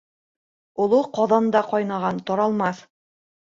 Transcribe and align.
Оло 0.85 1.03
ҡаҙанда 1.19 1.63
ҡайнаған 1.69 2.25
таралмаҫ. 2.33 2.85